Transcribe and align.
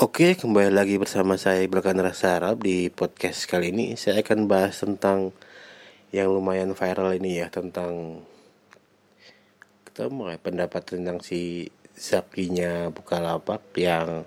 Oke, 0.00 0.32
kembali 0.32 0.72
lagi 0.72 0.96
bersama 0.96 1.36
saya 1.36 1.60
Belkan 1.68 2.00
Rasa 2.00 2.40
Arab 2.40 2.64
di 2.64 2.88
podcast 2.88 3.44
kali 3.44 3.68
ini. 3.68 4.00
Saya 4.00 4.24
akan 4.24 4.48
bahas 4.48 4.80
tentang 4.80 5.36
yang 6.08 6.32
lumayan 6.32 6.72
viral 6.72 7.20
ini 7.20 7.44
ya 7.44 7.52
tentang 7.52 8.24
mulai 10.08 10.40
pendapat 10.40 10.96
tentang 10.96 11.20
si 11.20 11.68
Zakinya 11.92 12.88
Bukalapak 12.88 13.60
yang 13.76 14.24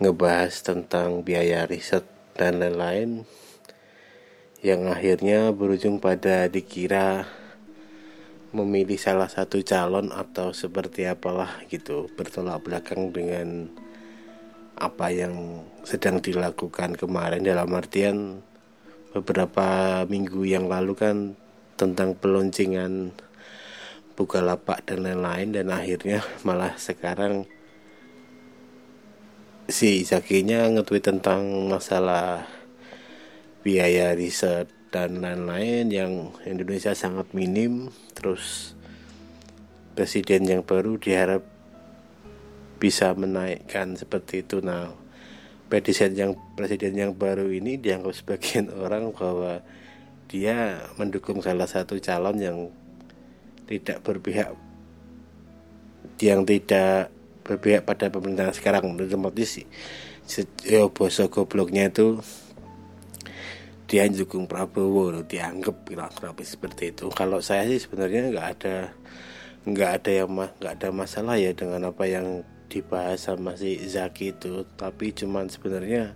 ngebahas 0.00 0.56
tentang 0.64 1.20
biaya 1.20 1.68
riset 1.68 2.08
dan 2.32 2.56
lain-lain 2.56 3.28
yang 4.64 4.88
akhirnya 4.88 5.52
berujung 5.52 6.00
pada 6.00 6.48
dikira 6.48 7.28
memilih 8.56 8.96
salah 8.96 9.28
satu 9.28 9.60
calon 9.60 10.08
atau 10.16 10.56
seperti 10.56 11.04
apalah 11.04 11.60
gitu 11.68 12.08
bertolak 12.16 12.64
belakang 12.64 13.12
dengan 13.12 13.68
apa 14.78 15.10
yang 15.10 15.66
sedang 15.82 16.22
dilakukan 16.22 16.94
kemarin 16.94 17.42
dalam 17.42 17.68
artian 17.74 18.40
beberapa 19.12 20.02
minggu 20.06 20.46
yang 20.46 20.70
lalu 20.70 20.94
kan 20.94 21.16
tentang 21.74 22.14
peluncingan 22.14 23.14
buka 24.18 24.42
lapak 24.42 24.82
dan 24.86 25.06
lain-lain 25.06 25.54
dan 25.54 25.70
akhirnya 25.70 26.22
malah 26.46 26.74
sekarang 26.78 27.46
si 29.68 30.00
Zakinya 30.02 30.64
ngetweet 30.72 31.04
tentang 31.04 31.68
masalah 31.68 32.48
biaya 33.60 34.16
riset 34.16 34.72
dan 34.88 35.20
lain-lain 35.20 35.92
yang 35.92 36.12
Indonesia 36.48 36.96
sangat 36.96 37.36
minim. 37.36 37.92
Terus 38.16 38.72
presiden 39.92 40.48
yang 40.48 40.62
baru 40.64 40.96
diharap 40.96 41.44
bisa 42.78 43.12
menaikkan 43.12 43.98
seperti 43.98 44.46
itu. 44.46 44.62
Nah 44.62 44.94
presiden 45.68 46.16
yang 46.16 46.32
presiden 46.56 46.96
yang 46.96 47.12
baru 47.12 47.50
ini 47.52 47.76
dianggap 47.76 48.14
sebagian 48.16 48.72
orang 48.84 49.12
bahwa 49.12 49.60
dia 50.28 50.80
mendukung 50.96 51.40
salah 51.44 51.68
satu 51.68 52.00
calon 52.00 52.36
yang 52.40 52.58
tidak 53.68 54.00
berpihak 54.00 54.56
yang 56.18 56.42
tidak 56.48 57.12
berpihak 57.44 57.84
pada 57.84 58.08
pemerintahan 58.08 58.56
sekarang. 58.56 58.96
Otomatis 58.96 59.60
ya 60.64 60.84
boso 60.92 61.28
gobloknya 61.32 61.88
itu 61.88 62.20
dia 63.88 64.04
dukung 64.04 64.44
Prabowo 64.44 65.24
dianggap 65.24 65.88
kurang 65.88 66.12
lebih 66.12 66.44
seperti 66.44 66.92
itu. 66.92 67.08
Kalau 67.08 67.40
saya 67.40 67.64
sih 67.64 67.80
sebenarnya 67.80 68.28
nggak 68.28 68.48
ada 68.60 68.76
nggak 69.64 69.90
ada 70.00 70.10
yang 70.12 70.28
nggak 70.28 70.72
ada 70.76 70.88
masalah 70.92 71.40
ya 71.40 71.56
dengan 71.56 71.88
apa 71.88 72.04
yang 72.04 72.44
dibahas 72.68 73.26
sama 73.26 73.56
si 73.56 73.80
Zaki 73.80 74.36
itu 74.36 74.68
tapi 74.76 75.16
cuman 75.16 75.48
sebenarnya 75.48 76.14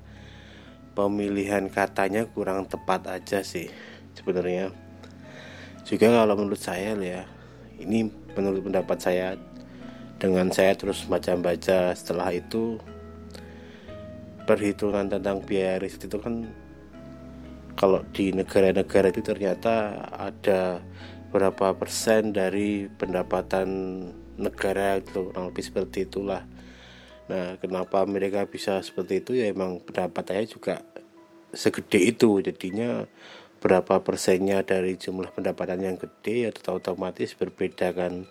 pemilihan 0.92 1.72
katanya 1.72 2.28
kurang 2.28 2.69
tepat 2.69 3.08
aja 3.08 3.41
sih 3.41 3.72
sebenarnya. 4.12 4.70
Juga 5.83 6.12
kalau 6.12 6.36
menurut 6.39 6.61
saya 6.61 6.95
ya 6.95 7.25
ini 7.80 8.06
menurut 8.36 8.62
pendapat 8.62 8.98
saya 9.00 9.34
dengan 10.23 10.53
saya 10.55 10.78
terus 10.78 11.03
baca-baca 11.11 11.91
setelah 11.98 12.30
itu 12.30 12.78
perhitungan 14.47 15.11
tentang 15.11 15.42
biaya 15.42 15.83
riset 15.83 16.06
itu 16.06 16.19
kan 16.23 16.47
kalau 17.75 18.05
di 18.14 18.30
negara-negara 18.30 19.11
itu 19.11 19.25
ternyata 19.25 20.06
ada 20.12 20.78
berapa 21.33 21.73
persen 21.75 22.30
dari 22.30 22.86
pendapatan 22.86 23.69
negara 24.36 25.00
itu 25.00 25.33
kurang 25.33 25.52
lebih 25.52 25.64
seperti 25.64 26.08
itulah. 26.08 26.44
Nah 27.28 27.56
kenapa 27.61 28.05
mereka 28.05 28.44
bisa 28.48 28.80
seperti 28.80 29.24
itu? 29.24 29.33
Ya 29.36 29.50
emang 29.50 29.80
pendapatannya 29.84 30.47
juga 30.48 30.84
segede 31.52 32.12
itu. 32.12 32.41
Jadinya 32.41 33.06
berapa 33.62 34.02
persennya 34.02 34.67
dari 34.67 34.98
jumlah 34.98 35.30
pendapatan 35.30 35.86
yang 35.86 35.96
gede 35.96 36.48
ya 36.48 36.51
otomatis 36.73 37.39
berbeda 37.39 37.95
kan. 37.95 38.27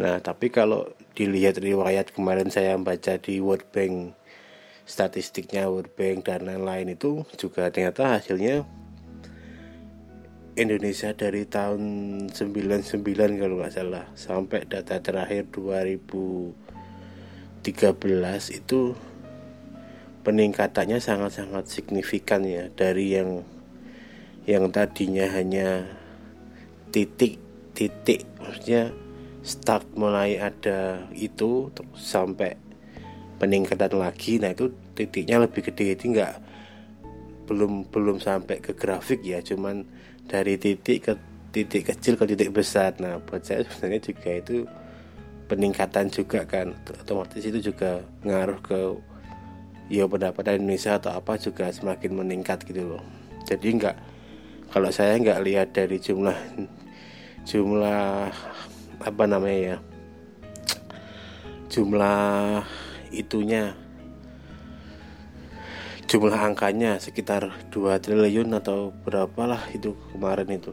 Nah 0.00 0.18
tapi 0.18 0.50
kalau 0.50 0.90
dilihat 1.14 1.62
riwayat 1.62 2.10
kemarin 2.10 2.50
saya 2.50 2.74
baca 2.74 3.14
di 3.22 3.38
World 3.38 3.70
Bank 3.70 4.18
statistiknya 4.84 5.70
World 5.70 5.94
Bank 5.96 6.28
dan 6.28 6.44
lain-lain 6.44 6.92
itu 6.92 7.24
juga 7.40 7.72
ternyata 7.72 8.18
hasilnya 8.20 8.68
Indonesia 10.54 11.10
dari 11.18 11.50
tahun 11.50 11.82
99 12.30 13.42
kalau 13.42 13.58
nggak 13.58 13.74
salah. 13.74 14.06
Sampai 14.14 14.62
data 14.70 15.02
terakhir 15.02 15.50
2013 15.50 16.54
itu 18.54 18.94
peningkatannya 20.22 21.02
sangat-sangat 21.02 21.66
signifikan 21.66 22.46
ya. 22.46 22.70
Dari 22.70 23.18
yang 23.18 23.42
yang 24.46 24.70
tadinya 24.70 25.26
hanya 25.34 25.90
titik 26.94 27.42
titik 27.74 28.22
maksudnya 28.38 28.94
start 29.42 29.90
mulai 29.98 30.38
ada 30.38 31.10
itu 31.18 31.74
sampai 31.98 32.54
peningkatan 33.42 33.98
lagi. 33.98 34.38
Nah 34.38 34.54
itu 34.54 34.70
titiknya 34.94 35.42
lebih 35.42 35.66
gede. 35.66 35.98
Jadi 35.98 36.04
nggak 36.14 36.34
belum 37.50 37.90
belum 37.90 38.22
sampai 38.22 38.62
ke 38.62 38.72
grafik 38.78 39.26
ya. 39.26 39.42
Cuman 39.42 39.82
dari 40.26 40.56
titik 40.56 40.98
ke 41.10 41.12
titik 41.54 41.94
kecil 41.94 42.18
ke 42.18 42.24
titik 42.34 42.50
besar. 42.50 42.96
Nah 42.98 43.22
buat 43.22 43.44
saya 43.44 43.62
sebenarnya 43.64 44.00
juga 44.10 44.30
itu 44.34 44.56
peningkatan 45.46 46.10
juga 46.10 46.42
kan. 46.48 46.74
Otomatis 46.88 47.44
itu 47.44 47.60
juga 47.60 48.02
ngaruh 48.24 48.60
ke 48.64 48.78
ya 49.92 50.08
pendapatan 50.08 50.64
Indonesia 50.64 50.96
atau 50.96 51.12
apa 51.12 51.36
juga 51.36 51.68
semakin 51.68 52.24
meningkat 52.24 52.64
gitu 52.64 52.96
loh. 52.96 53.04
Jadi 53.44 53.76
nggak 53.76 53.96
kalau 54.72 54.90
saya 54.90 55.14
nggak 55.20 55.42
lihat 55.44 55.68
dari 55.76 56.00
jumlah 56.00 56.34
jumlah 57.44 58.32
apa 59.04 59.24
namanya 59.28 59.60
ya 59.60 59.76
jumlah 61.68 62.64
itunya 63.12 63.76
jumlah 66.04 66.36
angkanya 66.36 67.00
sekitar 67.00 67.48
2 67.72 68.00
triliun 68.00 68.52
atau 68.56 68.92
berapalah 68.92 69.60
itu 69.72 69.96
kemarin 70.12 70.48
itu. 70.52 70.72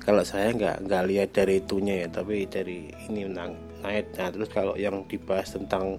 Kalau 0.00 0.24
saya 0.24 0.52
nggak 0.52 0.88
nggak 0.88 1.04
lihat 1.06 1.28
dari 1.36 1.60
itunya 1.60 2.04
ya 2.04 2.08
tapi 2.08 2.44
dari 2.48 2.92
ini 3.08 3.28
nang 3.28 3.56
naik. 3.80 4.16
Nah 4.16 4.28
terus 4.32 4.48
kalau 4.52 4.74
yang 4.76 5.04
dibahas 5.08 5.54
tentang 5.56 5.96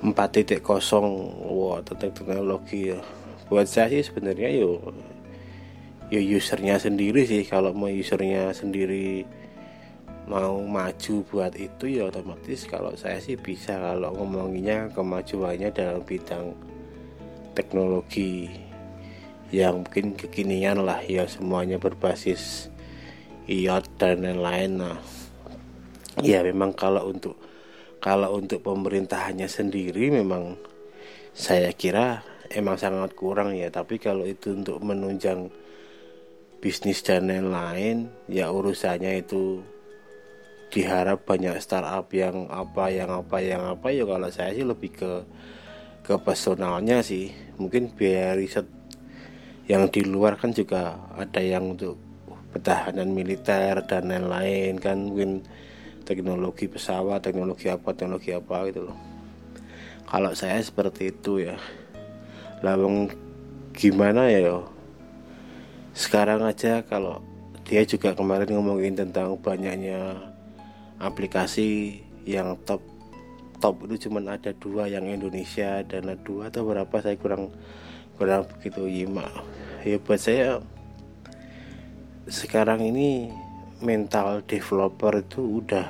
4.0 0.00 0.60
wow 1.44 1.80
tentang 1.84 2.10
teknologi 2.12 2.92
ya. 2.92 3.00
Buat 3.52 3.68
saya 3.68 3.92
sih 3.92 4.08
sebenarnya 4.08 4.48
yo 4.56 4.80
yo 6.08 6.20
usernya 6.36 6.80
sendiri 6.80 7.28
sih. 7.28 7.44
Kalau 7.44 7.72
mau 7.76 7.92
usernya 7.92 8.56
sendiri 8.56 9.24
mau 10.28 10.60
maju 10.60 11.14
buat 11.30 11.52
itu 11.56 12.00
ya 12.00 12.10
otomatis 12.10 12.68
kalau 12.68 12.92
saya 12.98 13.18
sih 13.18 13.38
bisa 13.38 13.78
kalau 13.78 14.12
ngomonginya 14.14 14.92
kemajuannya 14.92 15.72
dalam 15.72 16.02
bidang 16.04 16.52
teknologi 17.56 18.46
yang 19.50 19.82
mungkin 19.82 20.14
kekinian 20.14 20.86
lah 20.86 21.02
ya 21.02 21.26
semuanya 21.26 21.82
berbasis 21.82 22.70
iot 23.50 23.84
dan 23.98 24.22
lain-lain. 24.22 24.78
Nah 24.78 24.98
ya 26.22 26.46
memang 26.46 26.70
kalau 26.78 27.10
untuk 27.10 27.34
kalau 27.98 28.38
untuk 28.38 28.62
pemerintahannya 28.62 29.50
sendiri 29.50 30.14
memang 30.14 30.54
saya 31.34 31.74
kira 31.74 32.22
emang 32.46 32.78
sangat 32.78 33.12
kurang 33.18 33.58
ya. 33.58 33.68
Tapi 33.74 33.98
kalau 33.98 34.22
itu 34.22 34.54
untuk 34.54 34.78
menunjang 34.78 35.50
bisnis 36.62 37.02
dan 37.02 37.26
lain-lain 37.26 38.06
ya 38.30 38.54
urusannya 38.54 39.26
itu 39.26 39.64
diharap 40.70 41.26
banyak 41.26 41.58
startup 41.58 42.06
yang 42.14 42.46
apa 42.46 42.88
yang 42.94 43.10
apa 43.10 43.36
yang 43.42 43.62
apa. 43.66 43.90
Ya 43.90 44.06
kalau 44.06 44.30
saya 44.30 44.54
sih 44.54 44.62
lebih 44.62 44.94
ke 44.94 45.12
ke 46.06 46.14
personalnya 46.22 47.02
sih. 47.02 47.34
Mungkin 47.58 47.92
biaya 47.92 48.38
riset 48.38 48.64
yang 49.66 49.90
di 49.90 50.06
luar 50.06 50.38
kan 50.38 50.54
juga 50.54 50.96
ada 51.14 51.42
yang 51.42 51.74
untuk 51.74 51.98
pertahanan 52.54 53.10
militer 53.10 53.82
dan 53.84 54.08
lain-lain 54.08 54.78
kan. 54.78 55.10
Mungkin 55.10 55.42
teknologi 56.06 56.70
pesawat 56.70 57.22
teknologi 57.22 57.66
apa 57.66 57.90
teknologi 57.92 58.30
apa 58.30 58.56
gitu 58.70 58.90
loh. 58.90 58.98
Kalau 60.06 60.32
saya 60.34 60.62
seperti 60.62 61.10
itu 61.10 61.50
ya. 61.50 61.58
Lawang 62.62 63.10
gimana 63.74 64.30
ya 64.30 64.42
yo? 64.42 64.58
Sekarang 65.94 66.46
aja 66.46 66.86
kalau 66.86 67.22
dia 67.66 67.86
juga 67.86 68.14
kemarin 68.14 68.50
ngomongin 68.50 68.98
tentang 68.98 69.38
banyaknya 69.38 70.29
aplikasi 71.00 72.00
yang 72.28 72.60
top 72.68 72.84
top 73.58 73.88
itu 73.88 74.08
cuma 74.08 74.20
ada 74.24 74.52
dua 74.56 74.88
yang 74.88 75.08
Indonesia 75.08 75.80
dan 75.84 76.12
ada 76.12 76.20
dua 76.20 76.52
atau 76.52 76.64
berapa 76.68 76.96
saya 77.00 77.16
kurang 77.16 77.52
kurang 78.20 78.44
begitu 78.46 78.84
yimak 78.84 79.32
ya 79.84 79.96
buat 79.96 80.20
saya 80.20 80.60
sekarang 82.30 82.84
ini 82.84 83.32
mental 83.80 84.44
developer 84.44 85.18
itu 85.18 85.64
udah 85.64 85.86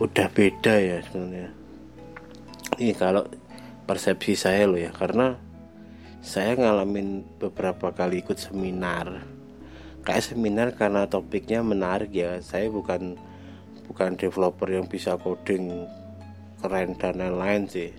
udah 0.00 0.26
beda 0.32 0.74
ya 0.78 0.98
sebenarnya. 1.04 1.50
Ini 2.78 2.92
kalau 2.96 3.28
persepsi 3.84 4.34
saya 4.38 4.64
loh 4.64 4.80
ya 4.80 4.90
karena 4.94 5.36
saya 6.24 6.56
ngalamin 6.56 7.22
beberapa 7.38 7.92
kali 7.92 8.24
ikut 8.24 8.40
seminar. 8.40 9.22
Kayak 10.02 10.32
seminar 10.32 10.68
karena 10.72 11.04
topiknya 11.06 11.60
menarik 11.60 12.10
ya 12.14 12.40
saya 12.40 12.72
bukan 12.72 13.20
bukan 13.88 14.14
developer 14.14 14.68
yang 14.68 14.86
bisa 14.86 15.16
coding 15.16 15.88
keren 16.60 16.94
dan 17.00 17.16
lain-lain 17.18 17.64
sih. 17.66 17.90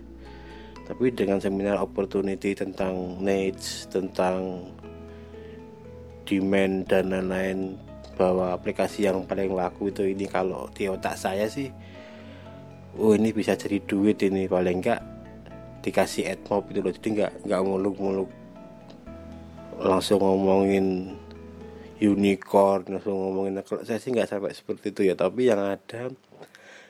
Tapi 0.85 1.13
dengan 1.13 1.37
seminar 1.37 1.77
opportunity 1.81 2.53
tentang 2.53 3.21
needs 3.21 3.85
tentang 3.89 4.69
demand 6.25 6.85
dan 6.85 7.09
lain-lain 7.09 7.77
bahwa 8.13 8.53
aplikasi 8.53 9.09
yang 9.09 9.25
paling 9.25 9.53
laku 9.53 9.89
itu 9.89 10.05
ini 10.05 10.29
kalau 10.29 10.67
di 10.75 10.91
otak 10.91 11.15
saya 11.15 11.47
sih 11.47 11.71
oh 12.97 13.13
ini 13.15 13.29
bisa 13.31 13.53
jadi 13.53 13.77
duit 13.85 14.17
ini. 14.25 14.49
Paling 14.49 14.81
enggak 14.81 15.01
dikasih 15.85 16.35
admob 16.35 16.67
itu 16.69 16.79
loh. 16.81 16.93
Jadi 16.93 17.07
nggak 17.21 17.31
nggak 17.47 17.61
muluk-muluk 17.63 18.29
langsung 19.79 20.19
ngomongin 20.19 21.15
unicorn 21.99 22.87
langsung 22.87 23.15
ngomongin 23.15 23.59
kalau 23.63 23.83
saya 23.83 23.99
sih 23.99 24.15
nggak 24.15 24.27
sampai 24.27 24.55
seperti 24.55 24.95
itu 24.95 25.01
ya 25.11 25.15
tapi 25.19 25.51
yang 25.51 25.59
ada 25.59 26.11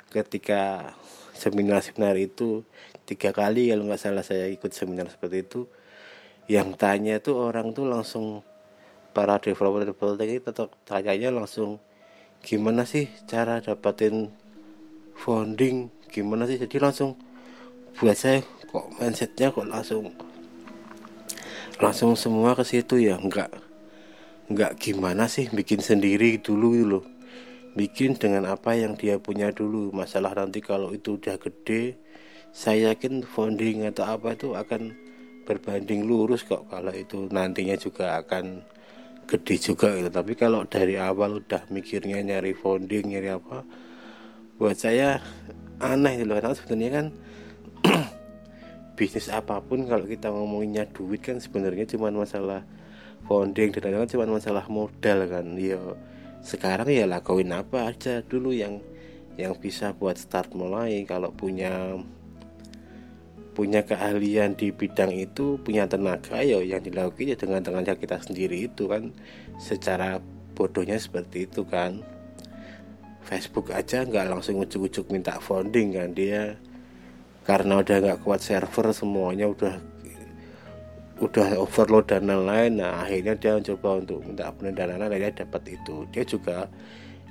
ketika 0.09 0.93
seminar-seminar 1.33 2.17
itu 2.17 2.61
tiga 3.09 3.33
kali 3.33 3.73
kalau 3.73 3.89
nggak 3.89 4.01
salah 4.01 4.25
saya 4.25 4.45
ikut 4.49 4.69
seminar 4.73 5.09
seperti 5.09 5.45
itu 5.45 5.65
yang 6.49 6.73
tanya 6.73 7.21
tuh 7.21 7.37
orang 7.37 7.73
tuh 7.73 7.85
langsung 7.85 8.41
para 9.13 9.37
developer 9.41 9.85
developer 9.85 10.25
ini 10.25 10.41
tetap 10.41 10.73
tanyanya 10.85 11.29
langsung 11.33 11.81
gimana 12.41 12.85
sih 12.85 13.09
cara 13.29 13.61
dapatin 13.61 14.33
founding 15.13 15.91
gimana 16.09 16.47
sih? 16.47 16.57
Jadi 16.57 16.79
langsung 16.81 17.19
buat 17.99 18.15
saya 18.15 18.41
kok 18.69 18.85
mindsetnya 18.97 19.51
kok 19.51 19.67
langsung 19.67 20.13
langsung 21.77 22.15
semua 22.15 22.55
ke 22.55 22.63
situ 22.63 23.01
ya 23.01 23.19
enggak 23.19 23.68
enggak 24.49 24.81
gimana 24.81 25.29
sih 25.29 25.47
bikin 25.47 25.79
sendiri 25.79 26.41
dulu 26.41 26.69
loh. 26.83 27.05
Bikin 27.77 28.17
dengan 28.17 28.49
apa 28.49 28.73
yang 28.75 28.97
dia 28.97 29.21
punya 29.21 29.53
dulu. 29.53 29.93
Masalah 29.93 30.33
nanti 30.33 30.59
kalau 30.59 30.91
itu 30.91 31.21
udah 31.21 31.37
gede 31.37 32.01
saya 32.49 32.91
yakin 32.97 33.21
founding 33.21 33.85
atau 33.85 34.09
apa 34.09 34.33
itu 34.33 34.57
akan 34.57 34.97
berbanding 35.45 36.09
lurus 36.09 36.41
kok 36.45 36.65
kalau 36.69 36.89
itu 36.93 37.29
nantinya 37.29 37.77
juga 37.77 38.17
akan 38.25 38.65
gede 39.29 39.55
juga 39.61 39.93
gitu. 39.93 40.09
Tapi 40.09 40.33
kalau 40.33 40.65
dari 40.65 40.97
awal 40.97 41.45
udah 41.45 41.69
mikirnya 41.69 42.17
nyari 42.25 42.57
founding 42.57 43.13
nyari 43.13 43.29
apa 43.37 43.61
buat 44.59 44.75
saya 44.75 45.23
aneh 45.79 46.19
gitu 46.19 46.35
karena 46.35 46.51
sebenarnya 46.51 46.91
kan 46.91 47.07
bisnis 48.99 49.31
apa 49.31 49.63
pun 49.63 49.87
kalau 49.87 50.03
kita 50.03 50.27
ngomonginnya 50.27 50.91
duit 50.91 51.23
kan 51.23 51.39
sebenarnya 51.39 51.87
cuma 51.87 52.11
masalah 52.11 52.67
founding 53.29 53.69
dan 53.69 53.93
lain-lain 53.93 54.09
cuma 54.09 54.25
masalah 54.25 54.65
modal 54.65 55.29
kan. 55.29 55.45
Ya 55.53 55.77
sekarang 56.41 56.89
ya 56.89 57.05
lakuin 57.05 57.53
apa 57.53 57.93
aja 57.93 58.25
dulu 58.25 58.49
yang 58.49 58.81
yang 59.37 59.53
bisa 59.53 59.93
buat 59.93 60.17
start 60.17 60.57
mulai. 60.57 61.05
Kalau 61.05 61.29
punya 61.29 62.01
punya 63.53 63.85
keahlian 63.85 64.57
di 64.57 64.73
bidang 64.73 65.13
itu 65.13 65.61
punya 65.61 65.85
tenaga 65.85 66.41
ya 66.41 66.57
yang 66.63 66.81
dilakukan 66.81 67.29
ya 67.29 67.37
dengan 67.37 67.61
tenaga 67.61 67.93
kita 67.93 68.17
sendiri 68.17 68.65
itu 68.65 68.89
kan. 68.89 69.13
Secara 69.61 70.17
bodohnya 70.57 70.97
seperti 70.97 71.45
itu 71.45 71.61
kan. 71.69 72.01
Facebook 73.21 73.69
aja 73.69 74.01
nggak 74.01 74.25
langsung 74.25 74.57
ujuk-ujuk 74.57 75.13
minta 75.13 75.37
founding 75.37 75.93
kan. 75.93 76.09
Dia 76.17 76.57
karena 77.45 77.81
udah 77.81 77.97
nggak 78.01 78.19
kuat 78.25 78.41
server 78.41 78.89
semuanya 78.89 79.45
udah 79.45 79.77
udah 81.19 81.59
overload 81.59 82.07
dan 82.07 82.31
lain-lain 82.31 82.79
nah 82.79 83.03
akhirnya 83.03 83.35
dia 83.35 83.51
mencoba 83.59 83.89
untuk 83.99 84.23
minta 84.23 84.47
pendanaan 84.55 85.11
dia 85.11 85.31
dapat 85.35 85.75
itu. 85.75 86.07
Dia 86.15 86.23
juga 86.23 86.71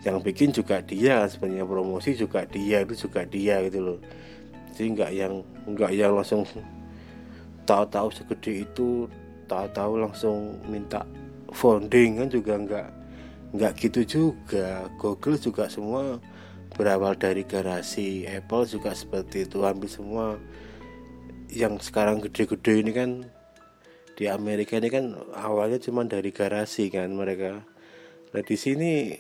yang 0.05 0.23
bikin 0.23 0.55
juga 0.55 0.79
dia 0.85 1.27
sebenarnya 1.27 1.67
promosi 1.67 2.15
juga 2.15 2.47
dia 2.47 2.85
itu 2.85 3.09
juga 3.09 3.25
dia 3.25 3.65
gitu 3.65 3.81
loh. 3.81 3.99
Jadi 4.77 4.87
nggak 4.95 5.11
yang 5.17 5.35
nggak 5.67 5.91
yang 5.97 6.13
langsung 6.15 6.45
tahu-tahu 7.65 8.09
segede 8.13 8.69
itu 8.69 9.09
tahu-tahu 9.49 10.05
langsung 10.05 10.61
minta 10.69 11.03
founding 11.51 12.21
kan 12.21 12.29
juga 12.29 12.55
nggak 12.61 12.89
nggak 13.57 13.73
gitu 13.81 14.01
juga. 14.05 14.87
Google 15.01 15.41
juga 15.41 15.65
semua 15.73 16.21
berawal 16.77 17.17
dari 17.17 17.43
garasi 17.43 18.29
Apple 18.29 18.69
juga 18.69 18.93
seperti 18.93 19.49
itu 19.49 19.65
hampir 19.65 19.89
semua 19.89 20.37
yang 21.49 21.81
sekarang 21.81 22.21
gede-gede 22.21 22.85
ini 22.85 22.93
kan 22.93 23.11
di 24.19 24.27
Amerika 24.27 24.75
ini 24.83 24.91
kan 24.91 25.15
awalnya 25.39 25.79
cuma 25.79 26.03
dari 26.03 26.35
garasi 26.35 26.91
kan 26.91 27.07
mereka. 27.15 27.63
Nah 28.35 28.43
di 28.43 28.59
sini 28.59 29.15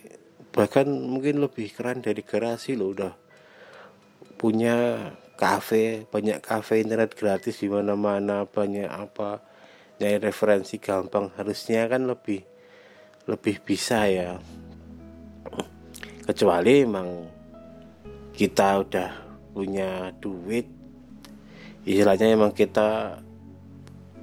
bahkan 0.51 0.91
mungkin 0.91 1.39
lebih 1.39 1.71
keren 1.71 2.03
dari 2.03 2.27
garasi 2.27 2.75
loh 2.75 2.91
udah 2.91 3.15
punya 4.35 5.07
kafe 5.39 6.03
banyak 6.11 6.43
kafe 6.43 6.83
internet 6.83 7.15
gratis 7.15 7.63
di 7.63 7.71
mana-mana 7.71 8.43
banyak 8.43 8.91
apa 8.91 9.39
nyari 10.03 10.19
referensi 10.19 10.83
gampang. 10.83 11.31
Harusnya 11.39 11.87
kan 11.87 12.03
lebih 12.03 12.43
lebih 13.31 13.63
bisa 13.63 14.03
ya. 14.11 14.35
Kecuali 16.27 16.83
emang 16.83 17.09
kita 18.35 18.83
udah 18.83 19.11
punya 19.55 20.11
duit 20.19 20.67
istilahnya 21.87 22.35
emang 22.35 22.51
kita 22.53 23.23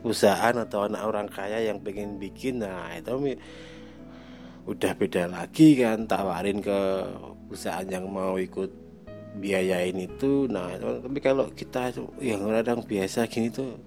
usahaan 0.05 0.53
atau 0.53 0.85
anak 0.85 1.01
orang 1.01 1.25
kaya 1.25 1.65
yang 1.65 1.81
pengen 1.81 2.21
bikin 2.21 2.61
nah 2.61 2.93
itu 2.93 3.35
udah 4.69 4.93
beda 4.93 5.25
lagi 5.29 5.81
kan 5.81 6.05
tawarin 6.05 6.61
ke 6.61 6.79
perusahaan 7.49 7.85
yang 7.89 8.05
mau 8.05 8.37
ikut 8.37 8.69
biayain 9.41 9.97
itu 9.97 10.45
nah 10.45 10.77
tapi 10.77 11.19
kalau 11.19 11.49
kita 11.51 11.89
yang 12.21 12.45
orang 12.45 12.85
biasa 12.85 13.25
gini 13.25 13.49
tuh 13.49 13.81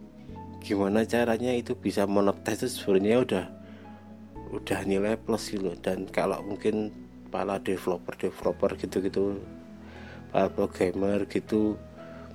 gimana 0.59 1.06
caranya 1.06 1.55
itu 1.55 1.79
bisa 1.79 2.05
monetize 2.05 2.67
itu 2.67 2.82
sebenarnya 2.82 3.19
udah 3.23 3.47
udah 4.59 4.81
nilai 4.85 5.14
plus 5.14 5.55
gitu 5.55 5.73
dan 5.79 6.11
kalau 6.11 6.43
mungkin 6.43 6.91
para 7.31 7.62
developer 7.62 8.14
developer 8.19 8.71
gitu 8.75 8.99
gitu 9.05 9.23
para 10.35 10.50
programmer 10.50 11.25
gitu 11.31 11.79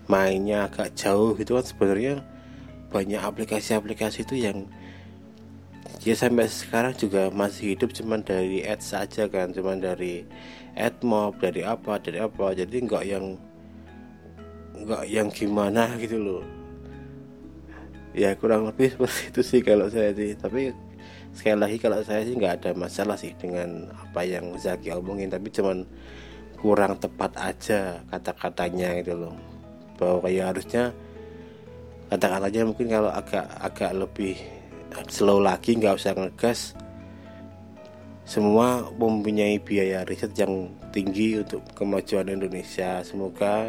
mainnya 0.07 0.67
agak 0.67 0.93
jauh 0.95 1.35
gitu 1.35 1.57
kan 1.57 1.65
sebenarnya 1.65 2.15
banyak 2.93 3.17
aplikasi-aplikasi 3.17 4.21
itu 4.21 4.37
yang 4.37 4.69
ya 6.05 6.13
sampai 6.13 6.45
sekarang 6.45 6.93
juga 6.93 7.33
masih 7.33 7.73
hidup 7.73 7.95
cuman 7.95 8.21
dari 8.21 8.61
ads 8.61 8.93
saja 8.93 9.25
kan 9.31 9.49
cuman 9.55 9.81
dari 9.81 10.27
AdMob 10.73 11.37
dari 11.37 11.61
apa 11.61 12.01
dari 12.01 12.17
apa. 12.21 12.53
Jadi 12.53 12.75
nggak 12.85 13.03
yang 13.05 13.25
nggak 14.83 15.03
yang 15.05 15.27
gimana 15.29 15.93
gitu 16.01 16.17
loh. 16.17 16.43
Ya 18.13 18.33
kurang 18.37 18.69
lebih 18.69 18.93
seperti 18.93 19.21
itu 19.29 19.41
sih 19.41 19.61
kalau 19.61 19.87
saya 19.89 20.13
sih. 20.13 20.33
Tapi 20.37 20.73
sekali 21.33 21.57
lagi 21.57 21.77
kalau 21.81 22.01
saya 22.01 22.25
sih 22.25 22.33
nggak 22.37 22.53
ada 22.61 22.71
masalah 22.77 23.17
sih 23.17 23.33
dengan 23.37 23.89
apa 23.93 24.25
yang 24.25 24.53
Zaki 24.57 24.93
omongin. 24.93 25.29
Tapi 25.29 25.49
cuman 25.53 25.85
kurang 26.57 26.97
tepat 26.97 27.37
aja 27.37 28.01
kata-katanya 28.09 29.01
gitu 29.01 29.13
loh. 29.29 29.35
Bahwa 29.97 30.25
kayak 30.25 30.57
harusnya 30.57 30.89
kata-katanya 32.13 32.69
mungkin 32.69 32.93
kalau 32.93 33.09
agak 33.09 33.49
agak 33.57 33.91
lebih 33.97 34.37
slow 35.09 35.41
lagi 35.41 35.73
nggak 35.73 35.97
usah 35.97 36.13
ngegas 36.13 36.77
semua 38.23 38.87
mempunyai 38.95 39.59
biaya 39.59 40.07
riset 40.07 40.31
yang 40.39 40.71
tinggi 40.95 41.43
untuk 41.43 41.59
kemajuan 41.75 42.31
Indonesia. 42.31 43.03
Semoga 43.03 43.67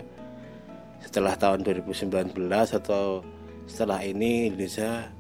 setelah 1.03 1.35
tahun 1.35 1.67
2019 1.67 2.39
atau 2.53 3.27
setelah 3.67 3.99
ini 4.07 4.53
Indonesia 4.53 5.11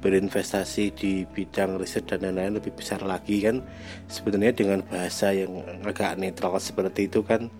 berinvestasi 0.00 0.96
di 0.96 1.28
bidang 1.28 1.76
riset 1.76 2.08
dan 2.08 2.24
lain-lain 2.24 2.56
lebih 2.56 2.72
besar 2.72 3.04
lagi 3.04 3.44
kan? 3.44 3.60
Sebenarnya 4.08 4.56
dengan 4.56 4.80
bahasa 4.80 5.28
yang 5.36 5.60
agak 5.84 6.16
netral 6.16 6.56
seperti 6.56 7.04
itu 7.04 7.20
kan? 7.20 7.52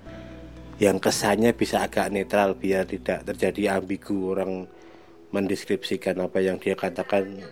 Yang 0.81 1.13
kesannya 1.13 1.53
bisa 1.53 1.85
agak 1.85 2.09
netral 2.09 2.57
biar 2.57 2.89
tidak 2.89 3.29
terjadi 3.29 3.77
ambigu 3.77 4.33
orang 4.33 4.65
mendeskripsikan 5.31 6.19
apa 6.19 6.43
yang 6.43 6.59
dia 6.59 6.75
katakan 6.75 7.43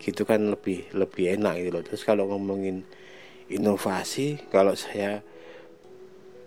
gitu 0.00 0.28
kan 0.28 0.52
lebih 0.52 0.84
lebih 0.92 1.40
enak 1.40 1.64
gitu 1.64 1.70
loh. 1.72 1.84
Terus 1.84 2.02
kalau 2.04 2.28
ngomongin 2.28 2.84
inovasi 3.48 4.40
kalau 4.52 4.76
saya 4.76 5.24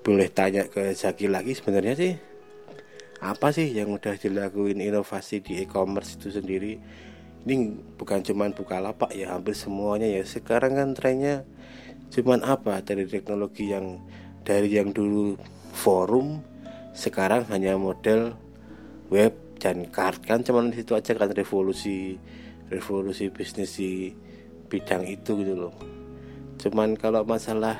boleh 0.06 0.29
tanya 0.29 0.70
ke 0.70 0.94
Zaki 0.94 1.27
lagi 1.27 1.58
sebenarnya 1.58 1.96
sih 1.98 2.13
apa 3.17 3.50
sih 3.50 3.74
yang 3.74 3.89
udah 3.98 4.13
dilakuin 4.13 4.77
inovasi 4.77 5.41
di 5.41 5.65
e-commerce 5.65 6.22
itu 6.22 6.38
sendiri? 6.38 6.77
Ini 7.48 7.74
bukan 7.98 8.22
cuman 8.22 8.53
buka 8.53 8.77
lapak 8.77 9.15
ya 9.17 9.34
hampir 9.34 9.58
semuanya 9.58 10.06
ya. 10.06 10.22
Sekarang 10.22 10.77
kan 10.77 10.94
trennya 10.94 11.41
cuman 12.13 12.46
apa? 12.46 12.77
Dari 12.86 13.10
teknologi 13.10 13.74
yang 13.74 13.98
dari 14.46 14.70
yang 14.70 14.94
dulu 14.94 15.34
forum 15.74 16.46
sekarang 16.94 17.50
hanya 17.50 17.74
model 17.77 18.38
web 19.10 19.46
dan 19.57 19.89
card 19.89 20.21
kan 20.23 20.45
cuman 20.45 20.69
itu 20.73 20.93
aja 20.93 21.17
kan 21.17 21.33
revolusi 21.33 22.17
revolusi 22.69 23.31
bisnis 23.33 23.79
di 23.79 24.11
bidang 24.67 25.07
itu 25.07 25.39
gitu 25.41 25.55
loh. 25.55 25.75
Cuman 26.59 26.99
kalau 26.99 27.23
masalah 27.23 27.79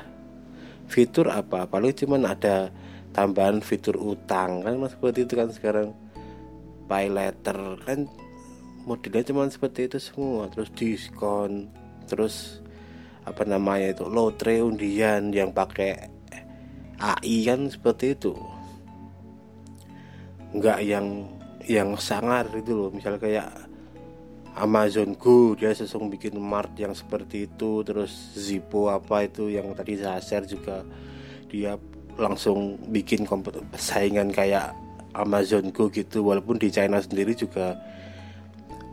fitur 0.88 1.28
apa? 1.28 1.68
Paling 1.68 1.92
cuman 1.92 2.24
ada 2.24 2.72
tambahan 3.12 3.60
fitur 3.60 3.96
utang 4.00 4.64
kan 4.64 4.80
seperti 4.88 5.28
itu 5.28 5.34
kan 5.36 5.48
sekarang. 5.52 5.88
Pay 6.88 7.12
letter 7.12 7.76
kan 7.84 8.08
modelnya 8.88 9.20
cuman 9.28 9.52
seperti 9.52 9.92
itu 9.92 9.98
semua. 10.00 10.48
Terus 10.48 10.72
diskon 10.72 11.68
terus 12.08 12.64
apa 13.28 13.44
namanya 13.44 13.92
itu 13.92 14.08
lotre 14.08 14.64
undian 14.64 15.28
yang 15.36 15.52
pakai 15.52 16.08
AI 16.96 17.44
kan 17.44 17.68
seperti 17.68 18.16
itu. 18.16 18.32
Nggak 20.56 20.80
yang 20.80 21.28
yang 21.66 21.98
sangar 21.98 22.46
itu 22.54 22.76
loh. 22.76 22.90
Misalnya 22.94 23.18
kayak 23.18 23.50
Amazon 24.58 25.14
Go 25.14 25.54
dia 25.54 25.70
sesung 25.70 26.10
bikin 26.10 26.34
mart 26.38 26.74
yang 26.78 26.94
seperti 26.94 27.46
itu. 27.50 27.82
Terus 27.82 28.34
Zippo 28.34 28.90
apa 28.90 29.26
itu 29.26 29.50
yang 29.50 29.74
tadi 29.74 29.98
saya 29.98 30.22
share 30.22 30.46
juga 30.46 30.82
dia 31.48 31.74
langsung 32.18 32.76
bikin 32.90 33.24
saingan 33.78 34.34
kayak 34.34 34.74
Amazon 35.14 35.70
Go 35.70 35.90
gitu. 35.90 36.26
Walaupun 36.26 36.58
di 36.58 36.70
China 36.70 36.98
sendiri 36.98 37.34
juga 37.34 37.78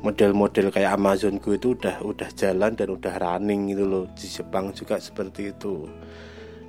model-model 0.05 0.69
kayak 0.69 1.01
Amazon 1.01 1.41
Go 1.41 1.57
itu 1.57 1.73
udah 1.73 2.01
udah 2.05 2.29
jalan 2.37 2.77
dan 2.77 2.93
udah 2.93 3.13
running 3.17 3.73
gitu 3.73 3.85
loh. 3.85 4.05
Di 4.13 4.29
Jepang 4.29 4.69
juga 4.73 5.01
seperti 5.01 5.49
itu. 5.49 5.89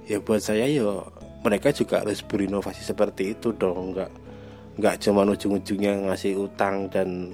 Ya 0.09 0.23
buat 0.23 0.41
saya 0.41 0.71
ya 0.71 1.03
mereka 1.45 1.71
juga 1.71 2.03
harus 2.03 2.23
berinovasi 2.27 2.83
seperti 2.83 3.39
itu 3.39 3.55
dong 3.55 3.95
nggak 3.95 4.26
nggak 4.77 4.97
cuma 5.01 5.25
ujung-ujungnya 5.25 6.09
ngasih 6.09 6.37
utang 6.37 6.93
dan 6.93 7.33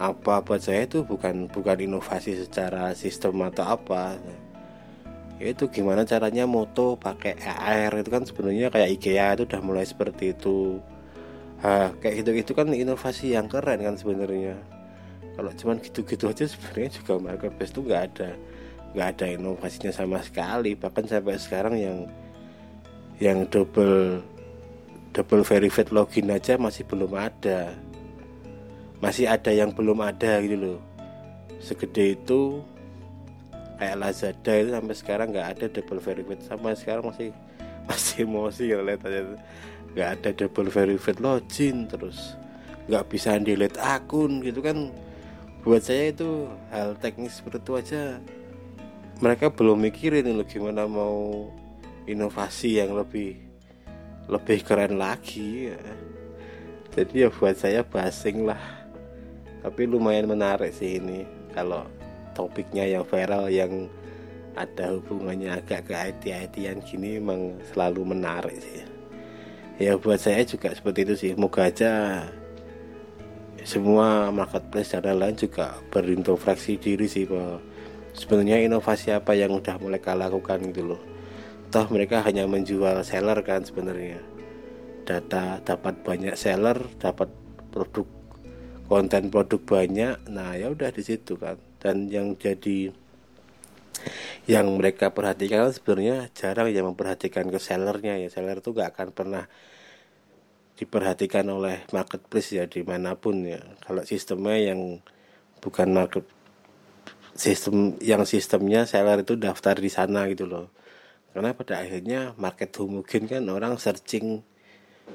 apa 0.00 0.40
buat 0.40 0.64
saya 0.64 0.88
itu 0.88 1.04
bukan 1.04 1.52
bukan 1.52 1.76
inovasi 1.76 2.32
secara 2.40 2.96
sistem 2.96 3.44
atau 3.44 3.76
apa. 3.76 4.16
Ya 5.36 5.52
itu 5.52 5.68
gimana 5.68 6.04
caranya 6.08 6.44
moto 6.48 6.96
pakai 6.96 7.36
air 7.44 7.92
itu 7.96 8.08
kan 8.08 8.24
sebenarnya 8.24 8.72
kayak 8.72 8.96
IKEA 8.96 9.36
itu 9.36 9.44
udah 9.48 9.60
mulai 9.60 9.84
seperti 9.84 10.32
itu. 10.36 10.80
Nah, 11.60 11.92
kayak 12.00 12.24
gitu 12.24 12.30
itu 12.32 12.52
kan 12.56 12.72
inovasi 12.72 13.36
yang 13.36 13.48
keren 13.48 13.80
kan 13.84 13.96
sebenarnya. 14.00 14.56
Kalau 15.36 15.52
cuman 15.52 15.76
gitu-gitu 15.84 16.28
aja 16.28 16.44
sebenarnya 16.48 16.90
juga 17.00 17.12
marketplace 17.20 17.72
tuh 17.72 17.84
nggak 17.84 18.02
ada 18.12 18.30
nggak 18.96 19.08
ada 19.16 19.26
inovasinya 19.36 19.92
sama 19.92 20.24
sekali. 20.24 20.72
Bahkan 20.76 21.04
sampai 21.08 21.36
sekarang 21.36 21.76
yang 21.76 21.98
yang 23.20 23.44
double 23.52 24.24
double 25.10 25.42
verified 25.42 25.90
login 25.90 26.30
aja 26.30 26.54
masih 26.54 26.86
belum 26.86 27.10
ada. 27.18 27.74
Masih 29.02 29.26
ada 29.26 29.50
yang 29.50 29.74
belum 29.74 29.98
ada 30.04 30.38
gitu 30.44 30.56
loh. 30.56 30.80
Segede 31.58 32.14
itu 32.16 32.62
kayak 33.80 33.96
Lazada 33.98 34.52
itu 34.60 34.70
sampai 34.70 34.96
sekarang 34.96 35.26
nggak 35.34 35.48
ada 35.58 35.66
double 35.72 36.00
verified. 36.00 36.40
Sama 36.46 36.76
sekarang 36.78 37.10
masih 37.10 37.34
masih 37.88 38.22
emosi 38.22 38.70
ya 38.70 38.78
lihat 38.84 39.02
aja 39.02 39.34
nggak 39.90 40.10
ada 40.20 40.30
double 40.30 40.70
verified 40.70 41.18
login 41.18 41.90
terus. 41.90 42.38
Nggak 42.86 43.04
bisa 43.10 43.34
delete 43.42 43.82
akun 43.82 44.46
gitu 44.46 44.62
kan. 44.62 44.94
Buat 45.60 45.84
saya 45.84 46.08
itu 46.14 46.48
hal 46.72 46.96
teknis 46.96 47.36
seperti 47.36 47.60
itu 47.60 47.72
aja. 47.76 48.04
Mereka 49.20 49.52
belum 49.52 49.76
mikirin 49.84 50.32
loh 50.32 50.48
gimana 50.48 50.88
mau 50.88 51.52
inovasi 52.08 52.80
yang 52.80 52.96
lebih 52.96 53.49
lebih 54.30 54.62
keren 54.62 54.94
lagi 54.94 55.74
ya. 55.74 55.82
jadi 56.94 57.26
ya 57.26 57.28
buat 57.34 57.58
saya 57.58 57.82
basing 57.82 58.46
lah. 58.46 58.62
Tapi 59.60 59.84
lumayan 59.90 60.30
menarik 60.30 60.70
sih 60.70 61.02
ini. 61.02 61.26
Kalau 61.50 61.84
topiknya 62.32 62.86
yang 62.86 63.02
viral 63.02 63.50
yang 63.50 63.90
ada 64.54 64.94
hubungannya 64.94 65.58
agak 65.58 65.90
ke 65.90 65.94
IT 65.94 66.22
ITan 66.30 66.78
gini 66.82 67.18
emang 67.18 67.58
selalu 67.74 68.14
menarik 68.14 68.56
sih. 68.62 68.86
Ya 69.82 69.98
buat 69.98 70.22
saya 70.22 70.46
juga 70.46 70.70
seperti 70.70 71.00
itu 71.10 71.14
sih. 71.18 71.32
Moga 71.34 71.66
aja 71.66 72.24
semua 73.66 74.32
marketplace 74.32 74.96
dan 74.96 75.04
lain-lain 75.04 75.36
juga 75.36 75.76
berintrospeksi 75.92 76.80
diri 76.80 77.06
sih 77.10 77.28
bahwa 77.28 77.60
sebenarnya 78.16 78.64
inovasi 78.64 79.12
apa 79.12 79.36
yang 79.36 79.52
udah 79.52 79.76
mereka 79.76 80.16
lakukan 80.16 80.64
gitu 80.72 80.96
loh 80.96 81.02
toh 81.70 81.86
mereka 81.86 82.26
hanya 82.26 82.50
menjual 82.50 83.06
seller 83.06 83.38
kan 83.46 83.62
sebenarnya. 83.62 84.18
Data 85.06 85.62
dapat 85.62 86.02
banyak 86.02 86.34
seller 86.34 86.82
dapat 86.98 87.30
produk 87.70 88.06
konten 88.90 89.30
produk 89.30 89.62
banyak. 89.62 90.26
Nah 90.26 90.58
ya 90.58 90.74
udah 90.74 90.90
di 90.90 91.02
situ 91.06 91.38
kan. 91.38 91.54
Dan 91.78 92.10
yang 92.10 92.34
jadi 92.34 92.90
yang 94.50 94.66
mereka 94.74 95.14
perhatikan 95.14 95.70
sebenarnya 95.70 96.34
jarang 96.34 96.74
yang 96.74 96.90
memperhatikan 96.90 97.46
ke 97.46 97.62
sellernya 97.62 98.18
ya. 98.18 98.28
Seller 98.28 98.58
tuh 98.58 98.74
gak 98.74 98.98
akan 98.98 99.08
pernah 99.14 99.44
diperhatikan 100.74 101.46
oleh 101.46 101.86
marketplace 101.94 102.50
ya 102.58 102.66
di 102.66 102.82
mana 102.82 103.14
pun 103.14 103.46
ya. 103.46 103.62
Kalau 103.86 104.02
sistemnya 104.02 104.74
yang 104.74 104.98
bukan 105.62 105.94
market 105.94 106.26
sistem 107.38 107.94
yang 108.02 108.26
sistemnya 108.26 108.90
seller 108.90 109.22
itu 109.22 109.38
daftar 109.38 109.78
di 109.78 109.88
sana 109.88 110.26
gitu 110.26 110.50
loh 110.50 110.79
karena 111.30 111.54
pada 111.54 111.78
akhirnya 111.78 112.34
market 112.34 112.74
homogen 112.74 113.30
kan 113.30 113.46
orang 113.46 113.78
searching 113.78 114.42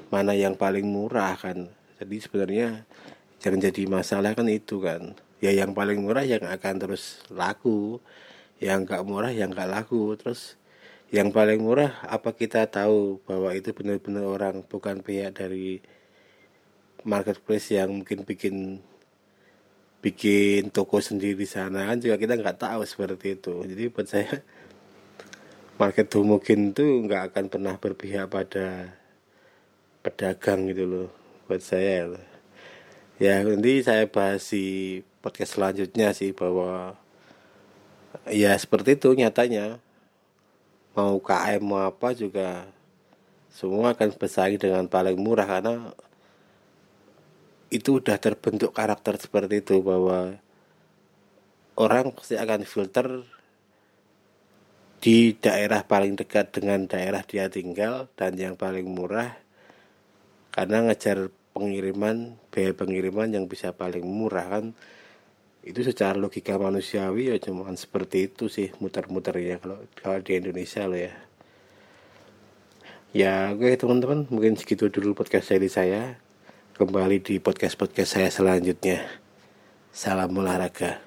mana 0.08 0.32
yang 0.32 0.56
paling 0.56 0.88
murah 0.88 1.36
kan. 1.36 1.68
Jadi 2.00 2.16
sebenarnya 2.20 2.68
yang 3.44 3.56
jadi 3.60 3.82
masalah 3.88 4.32
kan 4.32 4.48
itu 4.48 4.80
kan. 4.80 5.16
Ya 5.44 5.52
yang 5.52 5.76
paling 5.76 6.00
murah 6.00 6.24
yang 6.24 6.44
akan 6.44 6.74
terus 6.80 7.20
laku 7.28 8.00
yang 8.56 8.88
gak 8.88 9.04
murah 9.04 9.32
yang 9.32 9.52
gak 9.52 9.68
laku. 9.68 10.16
Terus 10.16 10.56
yang 11.12 11.30
paling 11.30 11.60
murah 11.60 12.02
apa 12.08 12.32
kita 12.32 12.66
tahu 12.66 13.20
bahwa 13.28 13.52
itu 13.52 13.76
benar-benar 13.76 14.24
orang 14.26 14.56
bukan 14.66 15.04
pihak 15.04 15.36
dari 15.36 15.84
marketplace 17.06 17.70
yang 17.70 18.02
mungkin 18.02 18.26
bikin 18.26 18.82
bikin 20.02 20.70
toko 20.74 20.98
sendiri 20.98 21.38
di 21.38 21.48
sana 21.48 21.86
kan 21.86 21.98
juga 21.98 22.18
kita 22.18 22.34
nggak 22.38 22.58
tahu 22.58 22.82
seperti 22.82 23.38
itu. 23.38 23.54
Jadi 23.62 23.82
buat 23.90 24.06
saya 24.10 24.42
market 25.76 26.08
mungkin 26.20 26.72
tuh 26.72 27.04
nggak 27.04 27.32
akan 27.32 27.44
pernah 27.52 27.74
berpihak 27.76 28.28
pada 28.32 28.96
pedagang 30.00 30.68
gitu 30.72 30.84
loh 30.88 31.08
buat 31.46 31.60
saya 31.62 32.16
ya 33.16 33.40
nanti 33.44 33.80
saya 33.80 34.08
bahas 34.08 34.44
di 34.52 35.00
podcast 35.24 35.56
selanjutnya 35.58 36.12
sih 36.12 36.36
bahwa 36.36 36.94
ya 38.30 38.54
seperti 38.56 38.96
itu 38.96 39.12
nyatanya. 39.12 39.82
Mau 40.96 41.20
KM 41.20 41.60
mau 41.60 41.84
apa 41.84 42.16
juga 42.16 42.64
semua 43.52 43.92
akan 43.92 44.16
bersaing 44.16 44.56
dengan 44.56 44.88
paling 44.88 45.16
murah 45.20 45.44
karena 45.44 45.92
itu 47.68 48.00
udah 48.00 48.16
terbentuk 48.16 48.72
karakter 48.72 49.20
seperti 49.20 49.60
itu 49.60 49.84
bahwa 49.84 50.40
orang 51.76 52.14
pasti 52.16 52.40
akan 52.40 52.64
filter 52.64 53.26
di 55.00 55.36
daerah 55.36 55.84
paling 55.84 56.16
dekat 56.16 56.56
dengan 56.56 56.88
daerah 56.88 57.20
dia 57.22 57.52
tinggal 57.52 58.08
dan 58.16 58.34
yang 58.40 58.56
paling 58.56 58.88
murah 58.88 59.36
karena 60.56 60.88
ngejar 60.88 61.28
pengiriman 61.52 62.36
biaya 62.52 62.72
pengiriman 62.72 63.28
yang 63.28 63.44
bisa 63.48 63.76
paling 63.76 64.04
murah 64.04 64.48
kan 64.48 64.64
itu 65.66 65.82
secara 65.82 66.14
logika 66.14 66.54
manusiawi 66.56 67.34
ya 67.34 67.36
cuma 67.42 67.66
seperti 67.74 68.30
itu 68.30 68.46
sih 68.46 68.70
muter-muter 68.78 69.34
ya 69.42 69.58
kalau 69.58 69.82
kalau 69.98 70.22
di 70.22 70.38
Indonesia 70.38 70.86
loh 70.86 71.00
ya. 71.00 71.14
Ya 73.10 73.50
oke 73.50 73.74
teman-teman 73.74 74.30
mungkin 74.30 74.54
segitu 74.54 74.86
dulu 74.86 75.18
podcast 75.18 75.50
dari 75.50 75.66
saya. 75.66 76.22
Kembali 76.78 77.18
di 77.18 77.42
podcast 77.42 77.74
podcast 77.74 78.14
saya 78.14 78.30
selanjutnya. 78.30 79.02
Salam 79.90 80.38
olahraga 80.38 81.05